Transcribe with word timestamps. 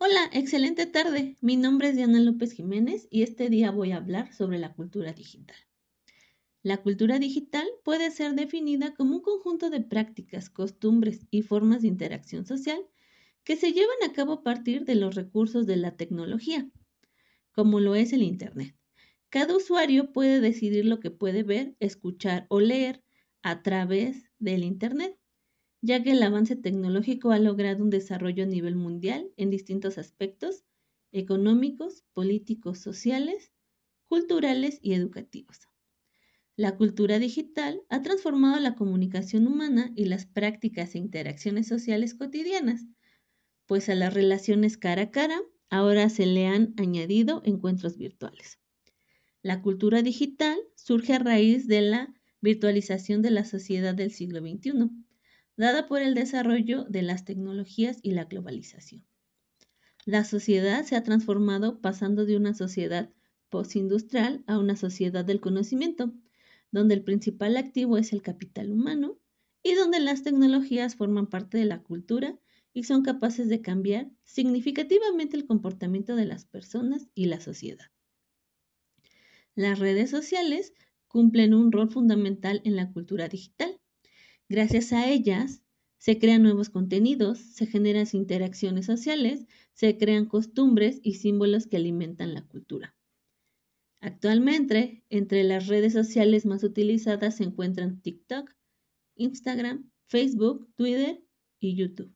Hola, 0.00 0.30
excelente 0.32 0.86
tarde. 0.86 1.36
Mi 1.40 1.56
nombre 1.56 1.88
es 1.88 1.96
Diana 1.96 2.20
López 2.20 2.52
Jiménez 2.52 3.08
y 3.10 3.24
este 3.24 3.50
día 3.50 3.72
voy 3.72 3.90
a 3.90 3.96
hablar 3.96 4.32
sobre 4.32 4.56
la 4.60 4.72
cultura 4.72 5.12
digital. 5.12 5.56
La 6.62 6.76
cultura 6.76 7.18
digital 7.18 7.66
puede 7.82 8.12
ser 8.12 8.34
definida 8.34 8.94
como 8.94 9.16
un 9.16 9.22
conjunto 9.22 9.70
de 9.70 9.80
prácticas, 9.80 10.50
costumbres 10.50 11.26
y 11.32 11.42
formas 11.42 11.82
de 11.82 11.88
interacción 11.88 12.46
social 12.46 12.78
que 13.42 13.56
se 13.56 13.72
llevan 13.72 13.96
a 14.08 14.12
cabo 14.12 14.34
a 14.34 14.42
partir 14.44 14.84
de 14.84 14.94
los 14.94 15.16
recursos 15.16 15.66
de 15.66 15.74
la 15.74 15.96
tecnología, 15.96 16.70
como 17.50 17.80
lo 17.80 17.96
es 17.96 18.12
el 18.12 18.22
Internet. 18.22 18.76
Cada 19.30 19.56
usuario 19.56 20.12
puede 20.12 20.40
decidir 20.40 20.84
lo 20.84 21.00
que 21.00 21.10
puede 21.10 21.42
ver, 21.42 21.74
escuchar 21.80 22.46
o 22.50 22.60
leer 22.60 23.02
a 23.42 23.64
través 23.64 24.30
del 24.38 24.62
Internet 24.62 25.17
ya 25.80 26.02
que 26.02 26.12
el 26.12 26.22
avance 26.22 26.56
tecnológico 26.56 27.30
ha 27.30 27.38
logrado 27.38 27.82
un 27.84 27.90
desarrollo 27.90 28.44
a 28.44 28.46
nivel 28.46 28.76
mundial 28.76 29.30
en 29.36 29.50
distintos 29.50 29.98
aspectos 29.98 30.64
económicos, 31.12 32.04
políticos, 32.12 32.78
sociales, 32.78 33.52
culturales 34.08 34.78
y 34.82 34.94
educativos. 34.94 35.68
La 36.56 36.76
cultura 36.76 37.20
digital 37.20 37.82
ha 37.88 38.02
transformado 38.02 38.58
la 38.58 38.74
comunicación 38.74 39.46
humana 39.46 39.92
y 39.94 40.06
las 40.06 40.26
prácticas 40.26 40.94
e 40.94 40.98
interacciones 40.98 41.68
sociales 41.68 42.14
cotidianas, 42.14 42.86
pues 43.66 43.88
a 43.88 43.94
las 43.94 44.12
relaciones 44.12 44.76
cara 44.76 45.02
a 45.02 45.10
cara 45.10 45.40
ahora 45.70 46.08
se 46.08 46.26
le 46.26 46.46
han 46.46 46.74
añadido 46.76 47.42
encuentros 47.44 47.96
virtuales. 47.96 48.58
La 49.42 49.62
cultura 49.62 50.02
digital 50.02 50.58
surge 50.74 51.12
a 51.12 51.20
raíz 51.20 51.68
de 51.68 51.82
la 51.82 52.14
virtualización 52.40 53.22
de 53.22 53.30
la 53.30 53.44
sociedad 53.44 53.94
del 53.94 54.10
siglo 54.10 54.40
XXI 54.40 54.90
dada 55.58 55.88
por 55.88 56.00
el 56.00 56.14
desarrollo 56.14 56.84
de 56.84 57.02
las 57.02 57.24
tecnologías 57.24 57.98
y 58.02 58.12
la 58.12 58.24
globalización. 58.24 59.04
La 60.06 60.24
sociedad 60.24 60.84
se 60.84 60.96
ha 60.96 61.02
transformado 61.02 61.80
pasando 61.80 62.24
de 62.24 62.36
una 62.36 62.54
sociedad 62.54 63.10
postindustrial 63.50 64.44
a 64.46 64.58
una 64.58 64.76
sociedad 64.76 65.24
del 65.24 65.40
conocimiento, 65.40 66.14
donde 66.70 66.94
el 66.94 67.02
principal 67.02 67.56
activo 67.56 67.98
es 67.98 68.12
el 68.12 68.22
capital 68.22 68.70
humano 68.70 69.18
y 69.62 69.74
donde 69.74 69.98
las 69.98 70.22
tecnologías 70.22 70.94
forman 70.94 71.26
parte 71.26 71.58
de 71.58 71.64
la 71.64 71.82
cultura 71.82 72.38
y 72.72 72.84
son 72.84 73.02
capaces 73.02 73.48
de 73.48 73.60
cambiar 73.60 74.08
significativamente 74.22 75.36
el 75.36 75.46
comportamiento 75.46 76.14
de 76.14 76.26
las 76.26 76.44
personas 76.44 77.08
y 77.14 77.26
la 77.26 77.40
sociedad. 77.40 77.90
Las 79.56 79.80
redes 79.80 80.10
sociales 80.10 80.72
cumplen 81.08 81.52
un 81.52 81.72
rol 81.72 81.90
fundamental 81.90 82.60
en 82.64 82.76
la 82.76 82.92
cultura 82.92 83.28
digital, 83.28 83.80
Gracias 84.48 84.92
a 84.92 85.08
ellas 85.08 85.62
se 85.98 86.18
crean 86.18 86.42
nuevos 86.42 86.70
contenidos, 86.70 87.38
se 87.38 87.66
generan 87.66 88.06
interacciones 88.12 88.86
sociales, 88.86 89.46
se 89.72 89.98
crean 89.98 90.26
costumbres 90.26 91.00
y 91.02 91.14
símbolos 91.14 91.66
que 91.66 91.76
alimentan 91.76 92.34
la 92.34 92.46
cultura. 92.46 92.94
Actualmente, 94.00 95.02
entre 95.10 95.42
las 95.42 95.66
redes 95.66 95.92
sociales 95.92 96.46
más 96.46 96.62
utilizadas 96.62 97.36
se 97.36 97.44
encuentran 97.44 98.00
TikTok, 98.00 98.54
Instagram, 99.16 99.90
Facebook, 100.06 100.72
Twitter 100.76 101.20
y 101.58 101.74
YouTube. 101.74 102.14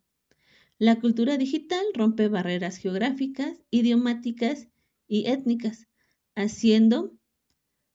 La 0.79 1.01
cultura 1.01 1.37
digital 1.37 1.85
rompe 1.95 2.29
barreras 2.29 2.77
geográficas, 2.77 3.61
idiomáticas 3.71 4.69
y 5.09 5.27
étnicas, 5.27 5.89
haciendo 6.37 7.13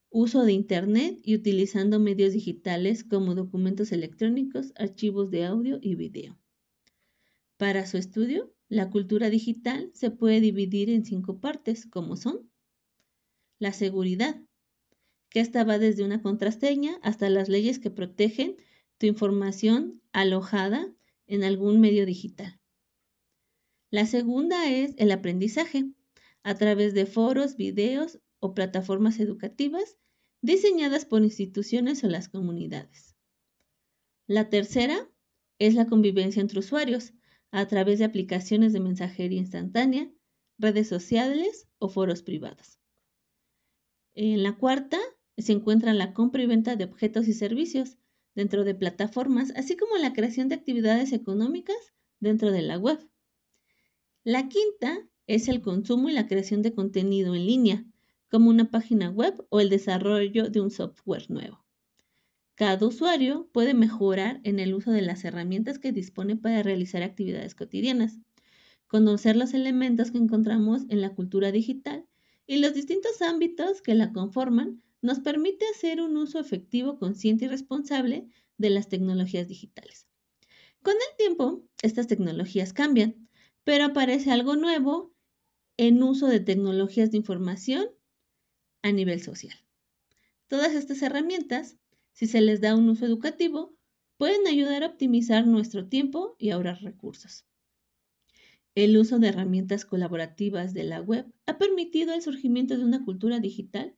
uso 0.10 0.46
de 0.46 0.54
Internet 0.54 1.20
y 1.24 1.36
utilizando 1.36 2.00
medios 2.00 2.34
digitales 2.34 3.04
como 3.04 3.36
documentos 3.36 3.92
electrónicos, 3.92 4.74
archivos 4.76 5.30
de 5.30 5.46
audio 5.46 5.80
y 5.82 5.96
video. 5.96 6.38
Para 7.58 7.86
su 7.86 7.98
estudio, 7.98 8.54
la 8.70 8.90
cultura 8.90 9.30
digital 9.30 9.92
se 9.94 10.12
puede 10.12 10.42
dividir 10.42 10.90
en 10.90 11.06
cinco 11.06 11.40
partes, 11.40 11.86
como 11.86 12.16
son 12.16 12.50
la 13.60 13.74
seguridad, 13.74 14.42
que 15.30 15.40
esta 15.40 15.64
va 15.64 15.80
desde 15.80 16.04
una 16.04 16.22
contraseña 16.22 17.00
hasta 17.02 17.30
las 17.30 17.50
leyes 17.50 17.80
que 17.80 17.92
protegen 17.92 18.56
tu 18.98 19.06
información 19.06 20.02
alojada 20.12 20.94
en 21.26 21.44
algún 21.44 21.80
medio 21.80 22.06
digital. 22.06 22.60
La 23.90 24.06
segunda 24.06 24.70
es 24.70 24.94
el 24.98 25.12
aprendizaje, 25.12 25.86
a 26.44 26.56
través 26.56 26.94
de 26.94 27.06
foros, 27.06 27.58
videos 27.58 28.20
o 28.40 28.54
plataformas 28.54 29.20
educativas 29.20 29.98
diseñadas 30.42 31.06
por 31.06 31.24
instituciones 31.24 32.04
o 32.04 32.08
las 32.08 32.30
comunidades. 32.30 33.16
La 34.28 34.50
tercera 34.50 35.10
es 35.60 35.74
la 35.74 35.88
convivencia 35.88 36.42
entre 36.42 36.60
usuarios 36.60 37.14
a 37.52 37.68
través 37.68 38.00
de 38.00 38.06
aplicaciones 38.06 38.74
de 38.74 38.80
mensajería 38.80 39.40
instantánea, 39.40 40.12
redes 40.58 40.88
sociales 40.88 41.68
o 41.80 41.90
foros 41.90 42.22
privados. 42.22 42.80
En 44.14 44.44
la 44.44 44.58
cuarta 44.58 45.00
se 45.38 45.52
encuentra 45.54 45.94
la 45.94 46.14
compra 46.14 46.44
y 46.44 46.48
venta 46.48 46.76
de 46.76 46.86
objetos 46.86 47.28
y 47.28 47.34
servicios 47.34 47.98
dentro 48.36 48.64
de 48.64 48.76
plataformas, 48.76 49.54
así 49.56 49.76
como 49.78 49.98
la 49.98 50.14
creación 50.14 50.50
de 50.50 50.56
actividades 50.56 51.14
económicas 51.14 51.94
dentro 52.20 52.52
de 52.52 52.62
la 52.62 52.78
web. 52.78 53.00
La 54.24 54.50
quinta 54.50 55.08
es 55.28 55.48
el 55.48 55.62
consumo 55.62 56.10
y 56.10 56.14
la 56.14 56.28
creación 56.28 56.62
de 56.62 56.74
contenido 56.74 57.36
en 57.36 57.46
línea, 57.46 57.86
como 58.30 58.50
una 58.50 58.70
página 58.72 59.10
web 59.10 59.46
o 59.50 59.60
el 59.60 59.70
desarrollo 59.70 60.50
de 60.50 60.62
un 60.62 60.72
software 60.72 61.30
nuevo. 61.30 61.66
Cada 62.56 62.88
usuario 62.88 63.50
puede 63.54 63.74
mejorar 63.74 64.42
en 64.44 64.60
el 64.60 64.74
uso 64.74 64.92
de 64.92 65.02
las 65.02 65.24
herramientas 65.24 65.78
que 65.78 65.92
dispone 65.92 66.36
para 66.36 66.64
realizar 66.64 67.04
actividades 67.04 67.54
cotidianas, 67.54 68.20
conocer 68.88 69.36
los 69.36 69.54
elementos 69.54 70.12
que 70.12 70.18
encontramos 70.18 70.84
en 70.90 71.02
la 71.02 71.14
cultura 71.14 71.52
digital 71.52 72.06
y 72.48 72.58
los 72.58 72.74
distintos 72.74 73.22
ámbitos 73.22 73.82
que 73.82 73.94
la 73.94 74.12
conforman 74.12 74.82
nos 75.02 75.20
permite 75.20 75.66
hacer 75.68 76.02
un 76.02 76.18
uso 76.18 76.40
efectivo, 76.40 76.98
consciente 76.98 77.46
y 77.46 77.48
responsable 77.48 78.28
de 78.58 78.70
las 78.72 78.90
tecnologías 78.90 79.48
digitales. 79.48 80.08
Con 80.82 80.94
el 80.94 81.18
tiempo, 81.18 81.64
estas 81.82 82.08
tecnologías 82.08 82.74
cambian, 82.74 83.30
pero 83.64 83.86
aparece 83.86 84.32
algo 84.32 84.56
nuevo 84.56 85.14
en 85.78 86.02
uso 86.02 86.28
de 86.28 86.40
tecnologías 86.40 87.12
de 87.12 87.18
información 87.18 87.90
a 88.82 88.92
nivel 88.92 89.22
social. 89.22 89.58
Todas 90.48 90.74
estas 90.74 91.02
herramientas, 91.02 91.78
si 92.14 92.28
se 92.28 92.42
les 92.42 92.62
da 92.62 92.76
un 92.76 92.90
uso 92.90 93.06
educativo, 93.06 93.76
pueden 94.18 94.48
ayudar 94.48 94.84
a 94.84 94.88
optimizar 94.88 95.46
nuestro 95.46 95.88
tiempo 95.88 96.36
y 96.40 96.50
ahorrar 96.50 96.82
recursos. 96.82 97.46
El 98.76 98.98
uso 98.98 99.20
de 99.20 99.30
herramientas 99.30 99.86
colaborativas 99.86 100.74
de 100.74 100.84
la 100.84 101.02
web 101.02 101.26
ha 101.46 101.58
permitido 101.58 102.14
el 102.14 102.22
surgimiento 102.22 102.78
de 102.78 102.84
una 102.84 103.04
cultura 103.04 103.40
digital 103.40 103.96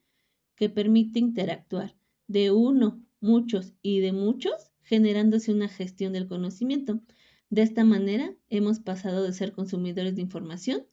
que 0.56 0.70
permite 0.70 1.20
interactuar 1.20 1.96
de 2.28 2.52
uno, 2.52 3.04
muchos 3.20 3.74
y 3.82 4.00
de 4.00 4.14
muchos, 4.14 4.72
generándose 4.84 5.52
una 5.52 5.68
gestión 5.68 6.14
del 6.14 6.28
conocimiento. 6.28 7.02
De 7.50 7.62
esta 7.62 7.84
manera, 7.84 8.36
hemos 8.50 8.80
pasado 8.80 9.24
de 9.24 9.34
ser 9.34 9.52
consumidores 9.52 10.16
de 10.16 10.22
información 10.22 10.86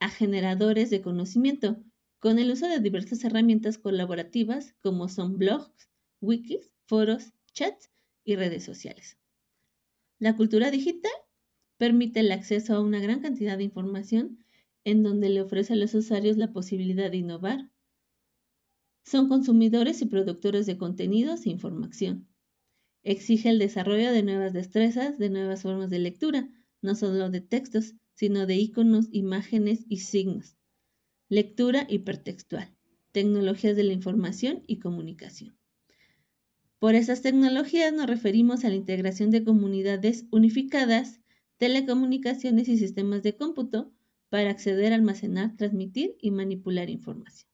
a 0.00 0.08
generadores 0.08 0.90
de 0.90 1.00
conocimiento, 1.00 1.82
con 2.22 2.38
el 2.38 2.52
uso 2.52 2.68
de 2.68 2.78
diversas 2.78 3.24
herramientas 3.24 3.78
colaborativas 3.78 4.76
como 4.80 5.08
son 5.08 5.38
blogs, 5.38 5.90
wikis, 6.20 6.70
foros, 6.86 7.32
chats 7.52 7.90
y 8.22 8.36
redes 8.36 8.62
sociales. 8.62 9.18
La 10.20 10.36
cultura 10.36 10.70
digital 10.70 11.10
permite 11.78 12.20
el 12.20 12.30
acceso 12.30 12.76
a 12.76 12.80
una 12.80 13.00
gran 13.00 13.22
cantidad 13.22 13.58
de 13.58 13.64
información 13.64 14.38
en 14.84 15.02
donde 15.02 15.30
le 15.30 15.42
ofrece 15.42 15.72
a 15.72 15.76
los 15.76 15.94
usuarios 15.94 16.36
la 16.36 16.52
posibilidad 16.52 17.10
de 17.10 17.16
innovar. 17.16 17.72
Son 19.04 19.28
consumidores 19.28 20.00
y 20.00 20.06
productores 20.06 20.64
de 20.66 20.78
contenidos 20.78 21.44
e 21.44 21.50
información. 21.50 22.28
Exige 23.02 23.50
el 23.50 23.58
desarrollo 23.58 24.12
de 24.12 24.22
nuevas 24.22 24.52
destrezas, 24.52 25.18
de 25.18 25.28
nuevas 25.28 25.62
formas 25.62 25.90
de 25.90 25.98
lectura, 25.98 26.48
no 26.82 26.94
solo 26.94 27.30
de 27.30 27.40
textos, 27.40 27.94
sino 28.14 28.46
de 28.46 28.54
iconos, 28.54 29.08
imágenes 29.10 29.84
y 29.88 29.98
signos 29.98 30.54
lectura 31.32 31.86
hipertextual, 31.88 32.68
tecnologías 33.10 33.74
de 33.74 33.84
la 33.84 33.94
información 33.94 34.64
y 34.66 34.80
comunicación. 34.80 35.56
Por 36.78 36.94
esas 36.94 37.22
tecnologías 37.22 37.90
nos 37.94 38.06
referimos 38.06 38.66
a 38.66 38.68
la 38.68 38.74
integración 38.74 39.30
de 39.30 39.42
comunidades 39.42 40.26
unificadas, 40.30 41.22
telecomunicaciones 41.56 42.68
y 42.68 42.76
sistemas 42.76 43.22
de 43.22 43.34
cómputo 43.34 43.90
para 44.28 44.50
acceder, 44.50 44.92
almacenar, 44.92 45.56
transmitir 45.56 46.16
y 46.20 46.32
manipular 46.32 46.90
información. 46.90 47.48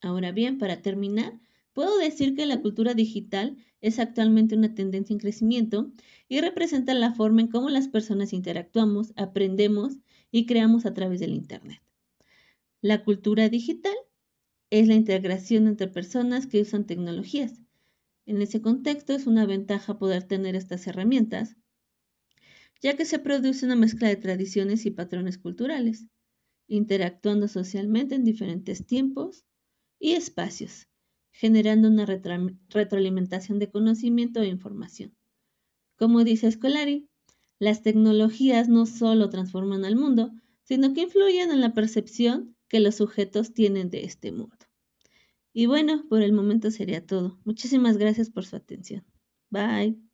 Ahora 0.00 0.32
bien, 0.32 0.56
para 0.56 0.80
terminar, 0.80 1.38
puedo 1.74 1.98
decir 1.98 2.34
que 2.34 2.46
la 2.46 2.62
cultura 2.62 2.94
digital 2.94 3.58
es 3.82 3.98
actualmente 3.98 4.56
una 4.56 4.74
tendencia 4.74 5.12
en 5.12 5.20
crecimiento 5.20 5.92
y 6.26 6.40
representa 6.40 6.94
la 6.94 7.12
forma 7.12 7.42
en 7.42 7.48
cómo 7.48 7.68
las 7.68 7.88
personas 7.88 8.32
interactuamos, 8.32 9.12
aprendemos 9.16 9.98
y 10.30 10.46
creamos 10.46 10.86
a 10.86 10.94
través 10.94 11.20
del 11.20 11.34
Internet. 11.34 11.82
La 12.84 13.04
cultura 13.04 13.48
digital 13.48 13.94
es 14.70 14.88
la 14.88 14.94
integración 14.94 15.68
entre 15.68 15.86
personas 15.86 16.48
que 16.48 16.60
usan 16.60 16.84
tecnologías. 16.84 17.60
En 18.26 18.42
ese 18.42 18.60
contexto 18.60 19.12
es 19.12 19.28
una 19.28 19.46
ventaja 19.46 20.00
poder 20.00 20.24
tener 20.24 20.56
estas 20.56 20.88
herramientas, 20.88 21.54
ya 22.80 22.96
que 22.96 23.04
se 23.04 23.20
produce 23.20 23.66
una 23.66 23.76
mezcla 23.76 24.08
de 24.08 24.16
tradiciones 24.16 24.84
y 24.84 24.90
patrones 24.90 25.38
culturales, 25.38 26.06
interactuando 26.66 27.46
socialmente 27.46 28.16
en 28.16 28.24
diferentes 28.24 28.84
tiempos 28.84 29.44
y 30.00 30.14
espacios, 30.14 30.88
generando 31.30 31.86
una 31.86 32.04
retroalimentación 32.04 33.60
de 33.60 33.70
conocimiento 33.70 34.42
e 34.42 34.48
información. 34.48 35.14
Como 35.94 36.24
dice 36.24 36.50
Scolari, 36.50 37.08
las 37.60 37.82
tecnologías 37.82 38.68
no 38.68 38.86
solo 38.86 39.30
transforman 39.30 39.84
al 39.84 39.94
mundo, 39.94 40.32
sino 40.64 40.92
que 40.94 41.02
influyen 41.02 41.52
en 41.52 41.60
la 41.60 41.74
percepción 41.74 42.56
que 42.72 42.80
los 42.80 42.94
sujetos 42.94 43.52
tienen 43.52 43.90
de 43.90 44.04
este 44.04 44.32
mundo. 44.32 44.56
Y 45.52 45.66
bueno, 45.66 46.06
por 46.08 46.22
el 46.22 46.32
momento 46.32 46.70
sería 46.70 47.04
todo. 47.04 47.38
Muchísimas 47.44 47.98
gracias 47.98 48.30
por 48.30 48.46
su 48.46 48.56
atención. 48.56 49.04
Bye. 49.50 50.11